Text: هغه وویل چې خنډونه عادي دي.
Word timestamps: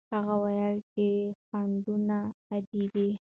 هغه 0.13 0.33
وویل 0.43 0.77
چې 0.93 1.05
خنډونه 1.47 2.17
عادي 2.49 2.83
دي. 2.93 3.09